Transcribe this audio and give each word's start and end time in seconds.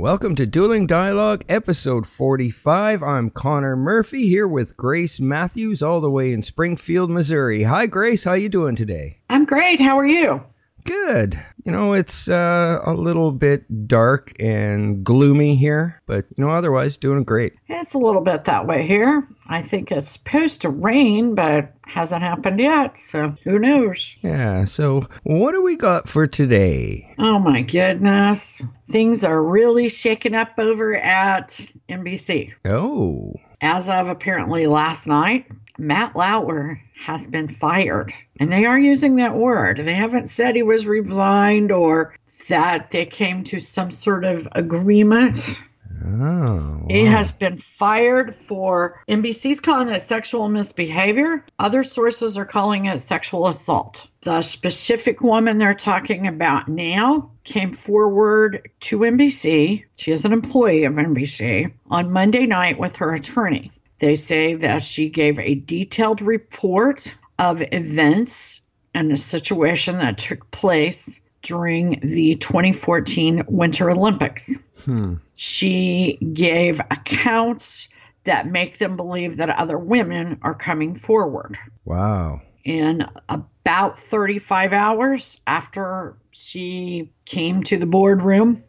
Welcome 0.00 0.34
to 0.36 0.46
Dueling 0.46 0.86
Dialogue, 0.86 1.44
episode 1.46 2.06
45. 2.06 3.02
I'm 3.02 3.28
Connor 3.28 3.76
Murphy 3.76 4.28
here 4.28 4.48
with 4.48 4.74
Grace 4.74 5.20
Matthews, 5.20 5.82
all 5.82 6.00
the 6.00 6.10
way 6.10 6.32
in 6.32 6.42
Springfield, 6.42 7.10
Missouri. 7.10 7.64
Hi, 7.64 7.84
Grace. 7.84 8.24
How 8.24 8.30
are 8.30 8.36
you 8.38 8.48
doing 8.48 8.76
today? 8.76 9.18
I'm 9.28 9.44
great. 9.44 9.78
How 9.78 9.98
are 9.98 10.06
you? 10.06 10.40
Good. 10.84 11.40
You 11.64 11.72
know, 11.72 11.92
it's 11.92 12.28
uh, 12.28 12.80
a 12.84 12.94
little 12.94 13.32
bit 13.32 13.86
dark 13.86 14.32
and 14.40 15.04
gloomy 15.04 15.54
here, 15.56 16.00
but 16.06 16.26
you 16.36 16.44
know, 16.44 16.50
otherwise 16.50 16.96
doing 16.96 17.24
great. 17.24 17.54
It's 17.68 17.94
a 17.94 17.98
little 17.98 18.22
bit 18.22 18.44
that 18.44 18.66
way 18.66 18.86
here. 18.86 19.22
I 19.48 19.62
think 19.62 19.92
it's 19.92 20.10
supposed 20.10 20.62
to 20.62 20.70
rain, 20.70 21.34
but 21.34 21.74
hasn't 21.86 22.22
happened 22.22 22.60
yet, 22.60 22.96
so 22.96 23.34
who 23.44 23.58
knows? 23.58 24.16
Yeah. 24.22 24.64
So, 24.64 25.02
what 25.24 25.52
do 25.52 25.62
we 25.62 25.76
got 25.76 26.08
for 26.08 26.26
today? 26.26 27.14
Oh 27.18 27.38
my 27.38 27.62
goodness. 27.62 28.62
Things 28.88 29.24
are 29.24 29.42
really 29.42 29.88
shaking 29.88 30.34
up 30.34 30.52
over 30.58 30.96
at 30.96 31.48
NBC. 31.88 32.52
Oh. 32.64 33.34
As 33.60 33.88
of 33.88 34.08
apparently 34.08 34.66
last 34.66 35.06
night, 35.06 35.46
Matt 35.80 36.14
Lauer 36.14 36.80
has 36.94 37.26
been 37.26 37.48
fired. 37.48 38.12
And 38.38 38.52
they 38.52 38.66
are 38.66 38.78
using 38.78 39.16
that 39.16 39.34
word. 39.34 39.78
They 39.78 39.94
haven't 39.94 40.28
said 40.28 40.54
he 40.54 40.62
was 40.62 40.86
resigned 40.86 41.72
or 41.72 42.14
that 42.48 42.90
they 42.90 43.06
came 43.06 43.44
to 43.44 43.60
some 43.60 43.90
sort 43.90 44.24
of 44.24 44.46
agreement. 44.52 45.58
Oh. 46.04 46.86
He 46.88 47.04
has 47.04 47.30
been 47.32 47.56
fired 47.56 48.34
for 48.34 49.02
NBC's 49.08 49.60
calling 49.60 49.88
it 49.88 50.00
sexual 50.02 50.48
misbehavior. 50.48 51.44
Other 51.58 51.82
sources 51.82 52.38
are 52.38 52.46
calling 52.46 52.86
it 52.86 53.00
sexual 53.00 53.46
assault. 53.46 54.08
The 54.22 54.42
specific 54.42 55.20
woman 55.20 55.58
they're 55.58 55.74
talking 55.74 56.26
about 56.26 56.68
now 56.68 57.32
came 57.44 57.72
forward 57.72 58.70
to 58.80 59.00
NBC. 59.00 59.84
She 59.96 60.10
is 60.10 60.24
an 60.24 60.32
employee 60.32 60.84
of 60.84 60.94
NBC 60.94 61.72
on 61.90 62.12
Monday 62.12 62.46
night 62.46 62.78
with 62.78 62.96
her 62.96 63.12
attorney. 63.12 63.70
They 64.00 64.16
say 64.16 64.54
that 64.54 64.82
she 64.82 65.10
gave 65.10 65.38
a 65.38 65.54
detailed 65.54 66.22
report 66.22 67.14
of 67.38 67.62
events 67.72 68.62
and 68.94 69.12
a 69.12 69.16
situation 69.16 69.98
that 69.98 70.18
took 70.18 70.50
place 70.50 71.20
during 71.42 72.00
the 72.02 72.34
2014 72.36 73.44
Winter 73.46 73.90
Olympics. 73.90 74.58
Hmm. 74.84 75.14
She 75.34 76.18
gave 76.32 76.80
accounts 76.80 77.88
that 78.24 78.46
make 78.46 78.78
them 78.78 78.96
believe 78.96 79.36
that 79.36 79.50
other 79.50 79.78
women 79.78 80.38
are 80.42 80.54
coming 80.54 80.94
forward. 80.94 81.56
Wow. 81.84 82.40
In 82.64 83.06
about 83.28 83.98
35 83.98 84.72
hours 84.72 85.38
after 85.46 86.16
she 86.30 87.12
came 87.24 87.62
to 87.64 87.78
the 87.78 87.86
boardroom, 87.86 88.62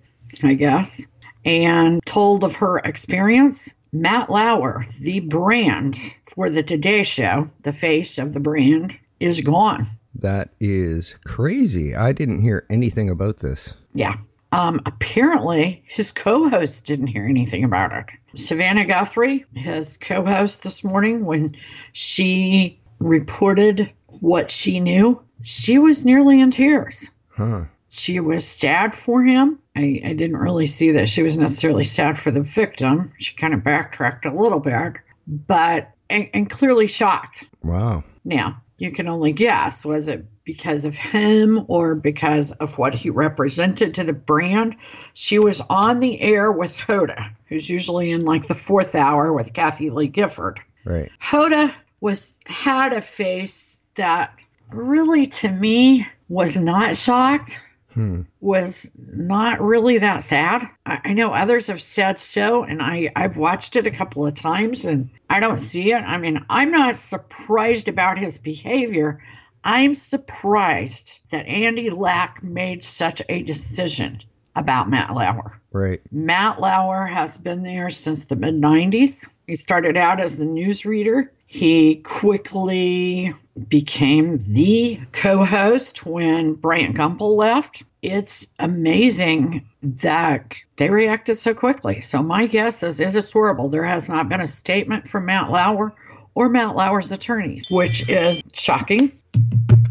I 0.43 0.53
guess, 0.53 1.05
and 1.43 2.05
told 2.05 2.43
of 2.43 2.55
her 2.57 2.79
experience, 2.79 3.69
Matt 3.93 4.29
Lauer, 4.29 4.85
the 4.99 5.19
brand 5.19 5.97
for 6.25 6.49
the 6.49 6.63
Today 6.63 7.03
Show, 7.03 7.47
the 7.63 7.73
face 7.73 8.17
of 8.17 8.33
the 8.33 8.39
brand, 8.39 8.97
is 9.19 9.41
gone. 9.41 9.85
That 10.15 10.49
is 10.59 11.15
crazy. 11.25 11.93
I 11.93 12.13
didn't 12.13 12.41
hear 12.41 12.65
anything 12.69 13.09
about 13.09 13.39
this. 13.39 13.75
Yeah. 13.93 14.15
Um, 14.53 14.79
apparently, 14.85 15.83
his 15.85 16.11
co 16.11 16.49
host 16.49 16.85
didn't 16.85 17.07
hear 17.07 17.25
anything 17.25 17.63
about 17.63 17.91
it. 17.93 18.05
Savannah 18.35 18.85
Guthrie, 18.85 19.45
his 19.55 19.97
co 19.97 20.25
host 20.25 20.63
this 20.63 20.83
morning, 20.83 21.25
when 21.25 21.55
she 21.91 22.79
reported 22.99 23.91
what 24.07 24.51
she 24.51 24.79
knew, 24.79 25.21
she 25.43 25.77
was 25.79 26.05
nearly 26.05 26.39
in 26.39 26.51
tears. 26.51 27.09
Huh. 27.29 27.63
She 27.89 28.21
was 28.21 28.47
sad 28.47 28.95
for 28.95 29.23
him. 29.23 29.59
I, 29.75 30.01
I 30.03 30.13
didn't 30.13 30.37
really 30.37 30.67
see 30.67 30.91
that 30.91 31.09
she 31.09 31.23
was 31.23 31.37
necessarily 31.37 31.83
sad 31.83 32.17
for 32.17 32.31
the 32.31 32.41
victim. 32.41 33.13
She 33.19 33.33
kind 33.35 33.53
of 33.53 33.63
backtracked 33.63 34.25
a 34.25 34.33
little 34.33 34.59
bit, 34.59 34.93
but, 35.27 35.91
and, 36.09 36.29
and 36.33 36.49
clearly 36.49 36.87
shocked. 36.87 37.45
Wow. 37.63 38.03
Now, 38.25 38.61
you 38.77 38.91
can 38.91 39.07
only 39.07 39.31
guess 39.31 39.85
was 39.85 40.07
it 40.07 40.25
because 40.43 40.85
of 40.85 40.95
him 40.95 41.65
or 41.67 41.95
because 41.95 42.51
of 42.53 42.77
what 42.77 42.93
he 42.93 43.09
represented 43.09 43.93
to 43.93 44.03
the 44.03 44.13
brand? 44.13 44.75
She 45.13 45.39
was 45.39 45.61
on 45.69 45.99
the 45.99 46.19
air 46.19 46.51
with 46.51 46.75
Hoda, 46.75 47.31
who's 47.45 47.69
usually 47.69 48.11
in 48.11 48.25
like 48.25 48.47
the 48.47 48.55
fourth 48.55 48.95
hour 48.95 49.31
with 49.31 49.53
Kathie 49.53 49.91
Lee 49.91 50.07
Gifford. 50.07 50.59
Right. 50.83 51.11
Hoda 51.21 51.73
was 52.01 52.39
had 52.45 52.91
a 52.91 53.01
face 53.01 53.77
that 53.95 54.43
really 54.71 55.27
to 55.27 55.49
me 55.49 56.07
was 56.27 56.57
not 56.57 56.97
shocked 56.97 57.59
Hmm. 57.93 58.21
was 58.39 58.89
not 58.95 59.59
really 59.59 59.97
that 59.97 60.23
sad. 60.23 60.65
I, 60.85 61.01
I 61.05 61.13
know 61.13 61.31
others 61.31 61.67
have 61.67 61.81
said 61.81 62.19
so, 62.19 62.63
and 62.63 62.81
I, 62.81 63.11
I've 63.15 63.37
watched 63.37 63.75
it 63.75 63.87
a 63.87 63.91
couple 63.91 64.25
of 64.25 64.33
times 64.33 64.85
and 64.85 65.09
I 65.29 65.39
don't 65.39 65.59
see 65.59 65.91
it. 65.91 65.97
I 65.97 66.17
mean, 66.17 66.45
I'm 66.49 66.71
not 66.71 66.95
surprised 66.95 67.89
about 67.89 68.17
his 68.17 68.37
behavior. 68.37 69.21
I'm 69.63 69.93
surprised 69.93 71.19
that 71.31 71.47
Andy 71.47 71.89
Lack 71.89 72.41
made 72.41 72.83
such 72.83 73.21
a 73.27 73.43
decision 73.43 74.19
about 74.55 74.89
Matt 74.89 75.13
Lauer. 75.13 75.61
Right. 75.71 76.01
Matt 76.11 76.59
Lauer 76.59 77.05
has 77.05 77.37
been 77.37 77.63
there 77.63 77.89
since 77.89 78.25
the 78.25 78.35
mid 78.35 78.55
90s. 78.55 79.27
He 79.47 79.55
started 79.55 79.97
out 79.97 80.19
as 80.19 80.37
the 80.37 80.45
newsreader. 80.45 81.29
He 81.53 81.95
quickly 81.95 83.33
became 83.67 84.37
the 84.37 85.01
co 85.11 85.43
host 85.43 86.05
when 86.05 86.53
Bryant 86.53 86.95
Gumbel 86.95 87.35
left. 87.35 87.83
It's 88.01 88.47
amazing 88.57 89.67
that 89.83 90.57
they 90.77 90.89
reacted 90.89 91.37
so 91.37 91.53
quickly. 91.53 91.99
So, 91.99 92.23
my 92.23 92.45
guess 92.45 92.83
is 92.83 93.01
it 93.01 93.13
is 93.13 93.29
horrible. 93.29 93.67
There 93.67 93.83
has 93.83 94.07
not 94.07 94.29
been 94.29 94.39
a 94.39 94.47
statement 94.47 95.09
from 95.09 95.25
Matt 95.25 95.51
Lauer 95.51 95.93
or 96.35 96.47
Matt 96.47 96.73
Lauer's 96.77 97.11
attorneys, 97.11 97.65
which 97.69 98.07
is 98.07 98.41
shocking 98.53 99.11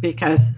because 0.01 0.49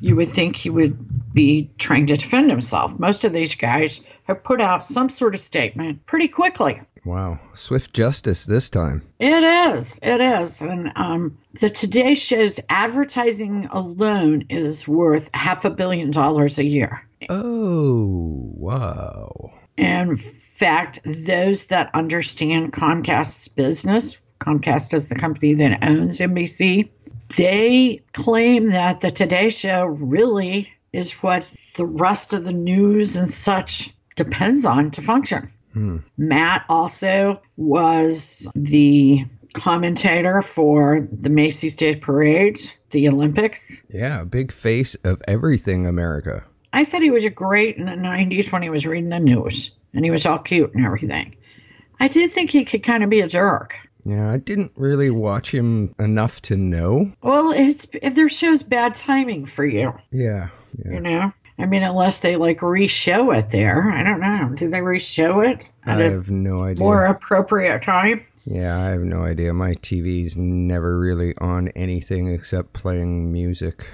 you 0.00 0.16
would 0.16 0.30
think 0.30 0.56
he 0.56 0.70
would 0.70 1.34
be 1.34 1.70
trying 1.76 2.06
to 2.06 2.16
defend 2.16 2.48
himself. 2.48 2.98
Most 2.98 3.24
of 3.24 3.34
these 3.34 3.54
guys 3.54 4.00
have 4.24 4.42
put 4.42 4.62
out 4.62 4.82
some 4.82 5.10
sort 5.10 5.34
of 5.34 5.42
statement 5.42 6.06
pretty 6.06 6.28
quickly. 6.28 6.80
Wow. 7.04 7.40
Swift 7.52 7.94
justice 7.94 8.44
this 8.44 8.70
time. 8.70 9.02
It 9.18 9.42
is. 9.42 9.98
It 10.02 10.20
is. 10.20 10.60
And 10.60 10.92
um, 10.94 11.36
the 11.60 11.68
Today 11.68 12.14
Show's 12.14 12.60
advertising 12.68 13.66
alone 13.72 14.44
is 14.48 14.86
worth 14.86 15.28
half 15.34 15.64
a 15.64 15.70
billion 15.70 16.12
dollars 16.12 16.58
a 16.58 16.64
year. 16.64 17.06
Oh, 17.28 18.50
wow. 18.54 19.52
In 19.76 20.16
fact, 20.16 21.00
those 21.04 21.66
that 21.66 21.90
understand 21.92 22.72
Comcast's 22.72 23.48
business, 23.48 24.20
Comcast 24.38 24.94
is 24.94 25.08
the 25.08 25.16
company 25.16 25.54
that 25.54 25.82
owns 25.82 26.20
NBC, 26.20 26.88
they 27.36 28.00
claim 28.12 28.68
that 28.68 29.00
the 29.00 29.10
Today 29.10 29.50
Show 29.50 29.86
really 29.86 30.72
is 30.92 31.12
what 31.14 31.48
the 31.76 31.86
rest 31.86 32.32
of 32.32 32.44
the 32.44 32.52
news 32.52 33.16
and 33.16 33.28
such 33.28 33.92
depends 34.14 34.64
on 34.64 34.90
to 34.92 35.02
function. 35.02 35.48
Hmm. 35.72 35.98
Matt 36.18 36.64
also 36.68 37.40
was 37.56 38.48
the 38.54 39.24
commentator 39.54 40.42
for 40.42 41.06
the 41.10 41.30
Macy's 41.30 41.76
Day 41.76 41.96
Parade, 41.96 42.58
the 42.90 43.08
Olympics. 43.08 43.80
Yeah, 43.90 44.24
big 44.24 44.52
face 44.52 44.94
of 45.04 45.22
everything 45.28 45.86
America. 45.86 46.44
I 46.72 46.84
thought 46.84 47.02
he 47.02 47.10
was 47.10 47.24
great 47.34 47.76
in 47.76 47.84
the 47.86 47.92
90s 47.92 48.50
when 48.50 48.62
he 48.62 48.70
was 48.70 48.86
reading 48.86 49.10
the 49.10 49.20
news 49.20 49.72
and 49.94 50.04
he 50.04 50.10
was 50.10 50.24
all 50.24 50.38
cute 50.38 50.74
and 50.74 50.84
everything. 50.86 51.36
I 52.00 52.08
did 52.08 52.32
think 52.32 52.50
he 52.50 52.64
could 52.64 52.82
kind 52.82 53.04
of 53.04 53.10
be 53.10 53.20
a 53.20 53.28
jerk. 53.28 53.76
Yeah, 54.04 54.30
I 54.32 54.38
didn't 54.38 54.72
really 54.74 55.10
watch 55.10 55.52
him 55.54 55.94
enough 55.98 56.42
to 56.42 56.56
know. 56.56 57.12
Well, 57.22 57.52
it's 57.52 57.86
their 58.02 58.28
show's 58.28 58.62
bad 58.62 58.94
timing 58.94 59.46
for 59.46 59.64
you, 59.64 59.92
Yeah. 60.10 60.48
you 60.84 60.98
know. 60.98 61.32
I 61.58 61.66
mean, 61.66 61.82
unless 61.82 62.20
they 62.20 62.36
like 62.36 62.62
re-show 62.62 63.30
it 63.32 63.50
there. 63.50 63.90
I 63.90 64.02
don't 64.02 64.20
know. 64.20 64.52
Do 64.54 64.70
they 64.70 64.80
re-show 64.80 65.40
it 65.40 65.70
at 65.84 65.98
I 65.98 66.04
a 66.04 66.10
have 66.10 66.30
no 66.30 66.64
idea. 66.64 66.82
more 66.82 67.04
appropriate 67.04 67.82
time? 67.82 68.22
Yeah, 68.44 68.78
I 68.78 68.90
have 68.90 69.02
no 69.02 69.22
idea. 69.22 69.52
My 69.52 69.72
TV's 69.74 70.36
never 70.36 70.98
really 70.98 71.34
on 71.38 71.68
anything 71.68 72.32
except 72.32 72.72
playing 72.72 73.32
music. 73.32 73.86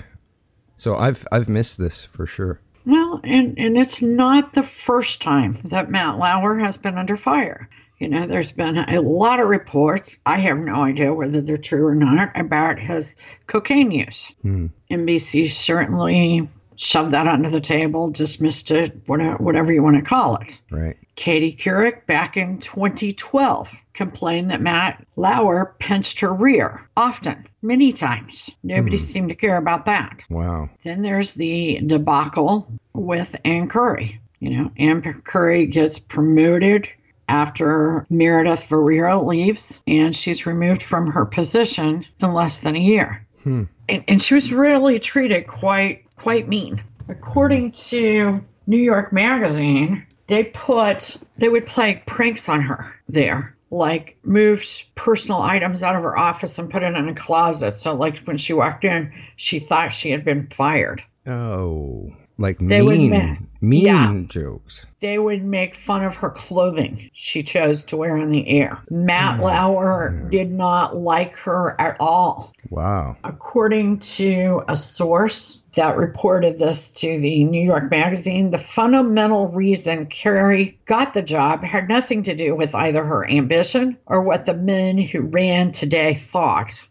So 0.77 0.97
I've 0.97 1.27
I've 1.33 1.49
missed 1.49 1.79
this 1.79 2.05
for 2.05 2.27
sure. 2.27 2.61
Well, 2.87 3.21
and, 3.25 3.59
and 3.59 3.77
it's 3.77 4.01
not 4.01 4.55
the 4.55 4.63
first 4.63 5.21
time 5.21 5.59
that 5.65 5.91
Matt 5.91 6.17
Lauer 6.17 6.57
has 6.59 6.79
been 6.79 6.97
under 6.97 7.19
fire. 7.19 7.69
You 7.99 8.09
know, 8.09 8.27
there's 8.27 8.53
been 8.53 8.79
a 8.79 9.01
lot 9.01 9.41
of 9.41 9.49
reports. 9.49 10.19
I 10.25 10.39
have 10.39 10.57
no 10.59 10.77
idea 10.77 11.13
whether 11.13 11.43
they're 11.43 11.59
true 11.59 11.85
or 11.87 11.95
not 11.95 12.31
about 12.35 12.79
his 12.79 13.17
cocaine 13.47 13.91
use. 13.91 14.33
Hmm. 14.43 14.69
NBC 14.91 15.51
certainly 15.51 16.49
shoved 16.79 17.11
that 17.11 17.27
under 17.27 17.51
the 17.51 17.61
table, 17.61 18.11
dismissed 18.11 18.71
it, 18.71 19.03
whatever, 19.07 19.73
you 19.73 19.83
want 19.83 19.97
to 19.97 20.03
call 20.03 20.37
it. 20.37 20.61
Right. 20.71 20.97
Katie 21.17 21.57
Couric, 21.57 22.07
back 22.07 22.37
in 22.37 22.59
2012, 22.59 23.75
complained 23.93 24.51
that 24.51 24.61
Matt 24.61 25.05
Lauer 25.17 25.75
pinched 25.81 26.21
her 26.21 26.33
rear 26.33 26.89
often, 26.97 27.45
many 27.63 27.93
times. 27.93 28.51
Nobody 28.63 28.97
seemed 28.97 29.31
to 29.31 29.35
care 29.35 29.57
about 29.57 29.87
that. 29.87 30.25
Wow. 30.31 30.71
Then 30.85 31.03
there's 31.03 31.33
the 31.33 31.81
debacle 31.85 32.71
with 32.93 33.35
Ann 33.45 33.69
Curry. 33.69 34.21
You 34.39 34.51
know, 34.51 34.73
Ann 34.77 35.03
Curry 35.03 35.67
gets 35.67 35.99
promoted 35.99 36.89
after 37.29 38.07
Meredith 38.09 38.69
Vieira 38.69 39.27
leaves, 39.27 39.83
and 39.87 40.15
she's 40.15 40.47
removed 40.47 40.83
from 40.83 41.09
her 41.09 41.27
position 41.27 42.05
in 42.21 42.33
less 42.33 42.61
than 42.61 42.77
a 42.77 42.81
year. 42.81 43.27
Hmm. 43.43 43.65
And, 43.89 44.05
and 44.09 44.23
she 44.23 44.35
was 44.35 44.53
really 44.53 44.99
treated 44.99 45.47
quite 45.47 46.05
quite 46.17 46.49
mean. 46.49 46.79
According 47.09 47.73
to 47.73 48.45
New 48.67 48.77
York 48.77 49.13
Magazine, 49.13 50.07
they 50.27 50.45
put 50.45 51.17
they 51.37 51.49
would 51.49 51.67
play 51.67 52.03
pranks 52.07 52.49
on 52.49 52.61
her 52.63 52.95
there 53.09 53.57
like 53.71 54.17
moved 54.23 54.87
personal 54.95 55.43
items 55.43 55.83
out 55.83 55.95
of 55.95 56.03
her 56.03 56.17
office 56.17 56.59
and 56.59 56.71
put 56.71 56.83
it 56.83 56.95
in 56.95 57.09
a 57.09 57.15
closet. 57.15 57.73
So 57.73 57.95
like 57.95 58.19
when 58.21 58.39
she 58.39 58.53
walked 58.53 58.85
in 58.85 59.13
she 59.37 59.59
thought 59.59 59.93
she 59.93 60.11
had 60.11 60.25
been 60.25 60.47
fired. 60.49 61.03
Oh, 61.27 62.17
like 62.39 62.59
They 62.59 62.83
would 62.83 62.99
mean, 62.99 63.11
ma- 63.11 63.35
mean 63.61 63.85
Yeah. 63.85 64.15
jokes. 64.29 64.87
they 65.01 65.19
would 65.19 65.45
make 65.45 65.75
fun 65.75 66.05
of 66.05 66.15
her 66.17 66.31
clothing 66.31 67.11
she 67.13 67.43
chose 67.43 67.85
to 67.85 67.97
wear 67.97 68.17
on 68.17 68.29
the 68.31 68.49
air 68.49 68.79
matt 68.91 69.41
lauer 69.41 70.11
did 70.31 70.51
not 70.51 70.97
like 70.97 71.37
her 71.37 71.75
at 71.81 71.97
all 72.01 72.53
Wow. 72.71 73.17
according 73.25 73.99
to 74.01 74.63
a 74.69 74.77
source 74.77 75.63
that 75.75 75.97
reported 75.97 76.59
this 76.59 76.89
to 76.89 77.19
the 77.21 77.45
New 77.45 77.63
York 77.65 77.89
Magazine, 77.91 78.51
the 78.51 78.59
fundamental 78.59 79.47
reason 79.49 80.07
Curry 80.07 80.77
got 80.87 81.15
the 81.15 81.23
job 81.23 81.63
had 81.63 81.89
nothing 81.89 82.25
to 82.25 82.35
do 82.35 82.57
with 82.57 82.75
either 82.75 83.05
her 83.05 83.29
ambition 83.31 83.97
or 84.07 84.21
what 84.23 84.45
the 84.47 84.55
men 84.55 84.99
who 84.99 85.21
ran 85.21 85.71
today 85.71 86.15
thought. 86.15 86.85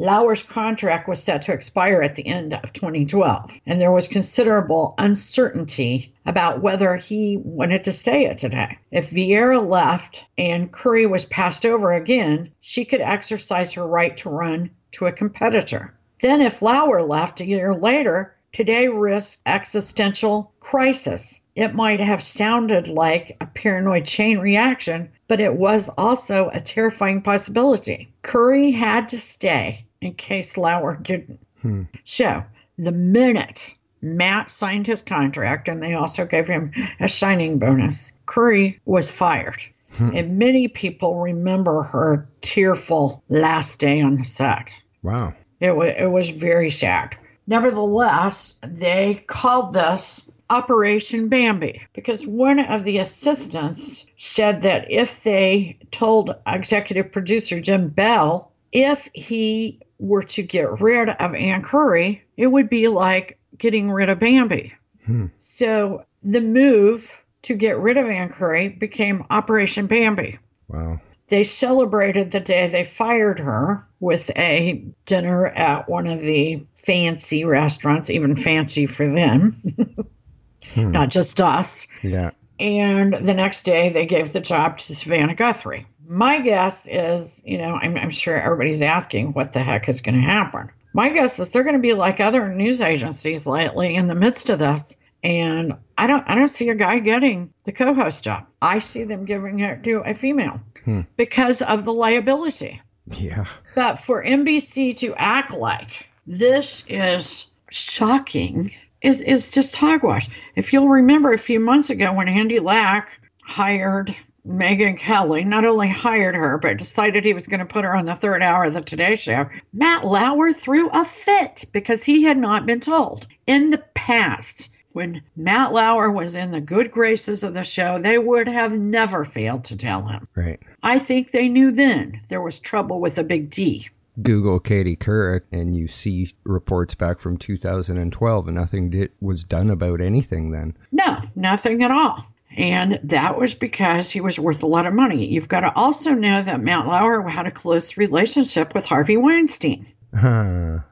Lauer's 0.00 0.44
contract 0.44 1.08
was 1.08 1.20
set 1.20 1.42
to 1.42 1.52
expire 1.52 2.00
at 2.02 2.14
the 2.14 2.24
end 2.24 2.54
of 2.54 2.72
2012, 2.72 3.50
and 3.66 3.80
there 3.80 3.90
was 3.90 4.06
considerable 4.06 4.94
uncertainty 4.96 6.14
about 6.24 6.62
whether 6.62 6.94
he 6.94 7.36
wanted 7.38 7.82
to 7.82 7.90
stay 7.90 8.26
at 8.26 8.38
today. 8.38 8.78
If 8.92 9.10
Vieira 9.10 9.60
left 9.60 10.24
and 10.38 10.70
Curry 10.70 11.06
was 11.06 11.24
passed 11.24 11.66
over 11.66 11.92
again, 11.92 12.52
she 12.60 12.84
could 12.84 13.00
exercise 13.00 13.72
her 13.72 13.84
right 13.84 14.16
to 14.18 14.30
run 14.30 14.70
to 14.92 15.06
a 15.06 15.12
competitor. 15.12 15.98
Then, 16.20 16.42
if 16.42 16.62
Lauer 16.62 17.02
left 17.02 17.40
a 17.40 17.46
year 17.46 17.74
later, 17.74 18.36
today 18.52 18.86
risked 18.86 19.42
existential 19.46 20.52
crisis. 20.60 21.40
It 21.56 21.74
might 21.74 21.98
have 21.98 22.22
sounded 22.22 22.86
like 22.86 23.36
a 23.40 23.46
paranoid 23.46 24.04
chain 24.06 24.38
reaction, 24.38 25.10
but 25.26 25.40
it 25.40 25.54
was 25.54 25.90
also 25.98 26.50
a 26.50 26.60
terrifying 26.60 27.20
possibility. 27.20 28.12
Curry 28.22 28.70
had 28.70 29.08
to 29.08 29.18
stay 29.18 29.86
in 30.00 30.14
case 30.14 30.56
Lauer 30.56 30.96
didn't. 30.96 31.40
Hmm. 31.62 31.84
So, 32.04 32.44
the 32.78 32.92
minute 32.92 33.74
Matt 34.00 34.48
signed 34.48 34.86
his 34.86 35.02
contract 35.02 35.68
and 35.68 35.82
they 35.82 35.94
also 35.94 36.24
gave 36.24 36.46
him 36.46 36.72
a 37.00 37.08
signing 37.08 37.58
bonus, 37.58 38.12
Curry 38.26 38.80
was 38.84 39.10
fired. 39.10 39.60
And 39.98 40.38
many 40.38 40.68
people 40.68 41.20
remember 41.20 41.82
her 41.82 42.28
tearful 42.40 43.22
last 43.28 43.80
day 43.80 44.00
on 44.00 44.16
the 44.16 44.24
set. 44.24 44.80
Wow. 45.02 45.34
It 45.60 45.76
was 45.76 45.94
it 45.96 46.06
was 46.06 46.30
very 46.30 46.70
sad. 46.70 47.16
Nevertheless, 47.46 48.54
they 48.62 49.24
called 49.26 49.72
this 49.72 50.22
Operation 50.50 51.28
Bambi 51.28 51.82
because 51.94 52.26
one 52.26 52.60
of 52.60 52.84
the 52.84 52.98
assistants 52.98 54.06
said 54.16 54.62
that 54.62 54.90
if 54.90 55.24
they 55.24 55.78
told 55.90 56.34
executive 56.46 57.10
producer 57.10 57.60
Jim 57.60 57.88
Bell 57.88 58.52
if 58.72 59.08
he 59.14 59.80
were 59.98 60.22
to 60.22 60.42
get 60.42 60.80
rid 60.80 61.08
of 61.08 61.34
Ann 61.34 61.62
Curry, 61.62 62.22
it 62.36 62.46
would 62.48 62.68
be 62.68 62.88
like 62.88 63.38
getting 63.56 63.90
rid 63.90 64.08
of 64.08 64.18
Bambi. 64.18 64.74
Hmm. 65.06 65.26
So 65.38 66.04
the 66.22 66.40
move 66.40 67.22
to 67.42 67.54
get 67.54 67.78
rid 67.78 67.96
of 67.96 68.06
Ann 68.06 68.28
Curry 68.28 68.68
became 68.68 69.24
Operation 69.30 69.86
Bambi. 69.86 70.38
Wow. 70.68 71.00
They 71.28 71.44
celebrated 71.44 72.30
the 72.30 72.40
day 72.40 72.68
they 72.68 72.84
fired 72.84 73.38
her 73.38 73.86
with 74.00 74.30
a 74.36 74.84
dinner 75.04 75.46
at 75.46 75.88
one 75.88 76.06
of 76.06 76.20
the 76.20 76.64
fancy 76.76 77.44
restaurants, 77.44 78.08
even 78.08 78.36
fancy 78.36 78.86
for 78.86 79.06
them, 79.06 79.56
Hmm. 80.74 80.90
not 80.90 81.10
just 81.10 81.40
us. 81.40 81.86
Yeah. 82.02 82.30
And 82.58 83.14
the 83.14 83.34
next 83.34 83.62
day 83.62 83.90
they 83.90 84.06
gave 84.06 84.32
the 84.32 84.40
job 84.40 84.78
to 84.78 84.96
Savannah 84.96 85.34
Guthrie. 85.34 85.86
My 86.08 86.40
guess 86.40 86.88
is, 86.88 87.42
you 87.44 87.58
know, 87.58 87.74
I'm, 87.74 87.96
I'm 87.96 88.10
sure 88.10 88.34
everybody's 88.34 88.80
asking 88.80 89.34
what 89.34 89.52
the 89.52 89.60
heck 89.60 89.88
is 89.88 90.00
going 90.00 90.14
to 90.14 90.20
happen. 90.26 90.70
My 90.94 91.10
guess 91.10 91.38
is 91.38 91.50
they're 91.50 91.64
going 91.64 91.76
to 91.76 91.82
be 91.82 91.92
like 91.92 92.18
other 92.18 92.48
news 92.48 92.80
agencies 92.80 93.46
lately 93.46 93.94
in 93.94 94.08
the 94.08 94.14
midst 94.14 94.48
of 94.48 94.58
this. 94.58 94.96
And 95.22 95.74
I 95.98 96.06
don't, 96.06 96.24
I 96.28 96.34
don't 96.34 96.48
see 96.48 96.70
a 96.70 96.74
guy 96.74 96.98
getting 97.00 97.52
the 97.64 97.72
co-host 97.72 98.24
job. 98.24 98.46
I 98.62 98.78
see 98.78 99.04
them 99.04 99.26
giving 99.26 99.60
it 99.60 99.84
to 99.84 100.02
a 100.04 100.14
female 100.14 100.60
Hmm. 100.84 101.02
because 101.16 101.60
of 101.60 101.84
the 101.84 101.92
liability. 101.92 102.80
Yeah. 103.10 103.44
But 103.74 103.98
for 103.98 104.24
NBC 104.24 104.96
to 104.98 105.14
act 105.16 105.52
like 105.52 106.08
this 106.26 106.84
is 106.88 107.48
shocking 107.70 108.70
is 109.02 109.20
is 109.20 109.50
just 109.50 109.76
hogwash. 109.76 110.28
If 110.56 110.72
you'll 110.72 110.88
remember 110.88 111.32
a 111.32 111.38
few 111.38 111.60
months 111.60 111.90
ago 111.90 112.14
when 112.14 112.28
Andy 112.28 112.58
Lack 112.60 113.10
hired 113.42 114.14
Megyn 114.48 114.96
Kelly, 114.96 115.44
not 115.44 115.66
only 115.66 115.88
hired 115.88 116.34
her, 116.34 116.56
but 116.58 116.78
decided 116.78 117.24
he 117.24 117.34
was 117.34 117.46
going 117.46 117.60
to 117.60 117.66
put 117.66 117.84
her 117.84 117.94
on 117.94 118.06
the 118.06 118.14
third 118.14 118.42
hour 118.42 118.64
of 118.64 118.72
the 118.72 118.80
Today 118.80 119.16
Show, 119.16 119.48
Matt 119.74 120.04
Lauer 120.04 120.52
threw 120.52 120.88
a 120.88 121.04
fit 121.04 121.66
because 121.72 122.02
he 122.02 122.22
had 122.22 122.38
not 122.38 122.64
been 122.64 122.80
told. 122.80 123.26
In 123.46 123.70
the 123.70 123.84
past, 123.94 124.70
when 124.92 125.22
Matt 125.36 125.72
Lauer 125.72 126.10
was 126.10 126.34
in 126.34 126.50
the 126.50 126.62
good 126.62 126.90
graces 126.90 127.44
of 127.44 127.52
the 127.52 127.62
show, 127.62 127.98
they 127.98 128.18
would 128.18 128.48
have 128.48 128.72
never 128.72 129.26
failed 129.26 129.64
to 129.66 129.76
tell 129.76 130.06
him. 130.06 130.26
Right. 130.34 130.58
I 130.82 130.98
think 130.98 131.30
they 131.30 131.48
knew 131.50 131.70
then 131.70 132.20
there 132.28 132.42
was 132.42 132.58
trouble 132.58 133.00
with 133.00 133.18
a 133.18 133.24
big 133.24 133.50
D. 133.50 133.88
Google 134.22 134.58
Katie 134.58 134.96
Couric 134.96 135.42
and 135.52 135.76
you 135.76 135.86
see 135.86 136.32
reports 136.44 136.94
back 136.94 137.20
from 137.20 137.36
2012 137.36 138.48
and 138.48 138.56
nothing 138.56 138.90
did, 138.90 139.12
was 139.20 139.44
done 139.44 139.70
about 139.70 140.00
anything 140.00 140.50
then. 140.50 140.76
No, 140.90 141.18
nothing 141.36 141.82
at 141.82 141.90
all. 141.90 142.24
And 142.58 142.98
that 143.04 143.38
was 143.38 143.54
because 143.54 144.10
he 144.10 144.20
was 144.20 144.36
worth 144.38 144.64
a 144.64 144.66
lot 144.66 144.84
of 144.86 144.92
money. 144.92 145.24
You've 145.26 145.46
got 145.48 145.60
to 145.60 145.72
also 145.76 146.10
know 146.12 146.42
that 146.42 146.60
Matt 146.60 146.86
Lauer 146.88 147.22
had 147.22 147.46
a 147.46 147.52
close 147.52 147.96
relationship 147.96 148.74
with 148.74 148.84
Harvey 148.84 149.16
Weinstein. 149.16 149.86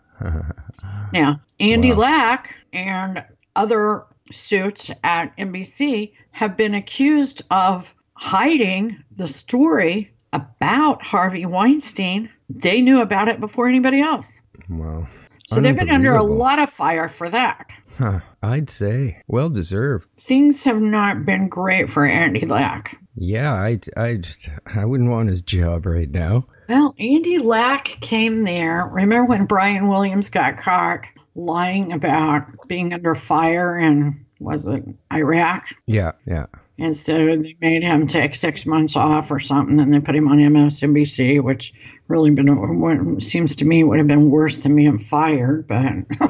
Now, 1.13 1.41
Andy 1.61 1.93
Wow. 1.93 1.99
Lack 1.99 2.55
and 2.73 3.25
other 3.55 4.05
suits 4.33 4.91
at 5.05 5.37
NBC 5.37 6.13
have 6.33 6.57
been 6.57 6.75
accused 6.75 7.43
of 7.51 7.95
hiding 8.15 9.03
the 9.17 9.29
story 9.29 10.13
about 10.33 11.05
Harvey 11.05 11.47
Weinstein. 11.47 12.31
They 12.51 12.81
knew 12.81 13.01
about 13.01 13.29
it 13.29 13.41
before 13.41 13.69
anybody 13.69 14.01
else. 14.01 14.41
wow. 14.69 15.07
So 15.47 15.61
they've 15.61 15.77
been 15.77 15.91
under 15.91 16.15
a 16.15 16.23
lot 16.23 16.59
of 16.59 16.71
fire 16.71 17.09
for 17.09 17.29
that. 17.29 17.71
Huh. 17.97 18.21
I'd 18.43 18.69
say 18.69 19.23
well 19.29 19.49
deserved. 19.49 20.09
Things 20.19 20.65
have 20.65 20.81
not 20.81 21.25
been 21.25 21.49
great 21.49 21.89
for 21.89 22.05
Andy 22.05 22.45
Lack. 22.45 23.01
Yeah, 23.15 23.55
I, 23.55 23.79
I, 23.97 24.17
just, 24.17 24.51
I 24.75 24.85
wouldn't 24.85 25.11
want 25.11 25.31
his 25.31 25.43
job 25.43 25.87
right 25.87 26.11
now. 26.11 26.47
Well, 26.69 26.95
Andy 26.99 27.39
Lack 27.39 27.85
came 28.01 28.43
there. 28.43 28.87
Remember 28.93 29.25
when 29.25 29.47
Brian 29.47 29.89
Williams 29.89 30.31
got 30.31 30.59
caught 30.59 31.01
lying 31.37 31.93
about 31.93 32.45
being 32.67 32.93
under 32.93 33.15
fire 33.15 33.79
in, 33.79 34.27
was 34.41 34.67
it 34.67 34.85
Iraq? 35.13 35.69
Yeah, 35.87 36.13
yeah. 36.27 36.47
And 36.79 36.97
so 36.97 37.37
they 37.37 37.57
made 37.61 37.83
him 37.83 38.07
take 38.07 38.35
six 38.35 38.67
months 38.67 38.97
off 38.97 39.31
or 39.31 39.41
something, 39.41 39.81
and 39.81 39.93
they 39.93 40.01
put 40.01 40.15
him 40.15 40.29
on 40.29 40.39
MSNBC, 40.39 41.43
which 41.43 41.73
really 42.09 42.31
been 42.31 43.21
seems 43.21 43.57
to 43.57 43.65
me 43.65 43.83
would 43.83 43.99
have 43.99 44.07
been 44.07 44.31
worse 44.31 44.59
than 44.59 44.77
being 44.77 44.99
fired. 44.99 45.67
But 45.67 45.81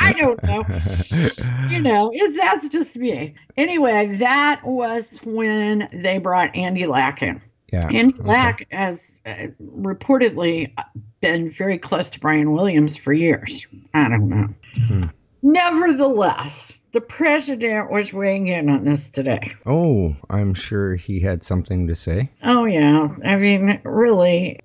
I 0.00 0.14
don't 0.16 0.42
know. 0.42 0.64
you 1.68 1.80
know, 1.82 2.10
it, 2.14 2.36
that's 2.36 2.70
just 2.70 2.96
me. 2.96 3.34
Anyway, 3.56 4.16
that 4.16 4.62
was 4.64 5.20
when 5.24 5.88
they 5.92 6.18
brought 6.18 6.56
Andy 6.56 6.86
Lack 6.86 7.22
in. 7.22 7.40
Yeah. 7.72 7.88
Andy 7.88 8.14
okay. 8.14 8.28
Lack 8.28 8.66
has 8.72 9.20
uh, 9.26 9.48
reportedly 9.60 10.72
been 11.20 11.50
very 11.50 11.78
close 11.78 12.08
to 12.10 12.20
Brian 12.20 12.52
Williams 12.52 12.96
for 12.96 13.12
years. 13.12 13.66
I 13.92 14.08
don't 14.08 14.28
know. 14.28 14.48
Hmm. 14.86 15.04
Nevertheless, 15.48 16.80
the 16.90 17.00
president 17.00 17.88
was 17.88 18.12
weighing 18.12 18.48
in 18.48 18.68
on 18.68 18.84
this 18.84 19.08
today. 19.08 19.52
Oh, 19.64 20.16
I'm 20.28 20.54
sure 20.54 20.96
he 20.96 21.20
had 21.20 21.44
something 21.44 21.86
to 21.86 21.94
say. 21.94 22.30
Oh, 22.42 22.64
yeah. 22.64 23.14
I 23.24 23.36
mean, 23.36 23.80
really, 23.84 24.58